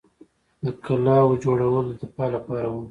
د 0.63 0.65
قلعو 0.83 1.39
جوړول 1.43 1.85
د 1.87 1.91
دفاع 2.01 2.27
لپاره 2.35 2.65
وو 2.69 2.79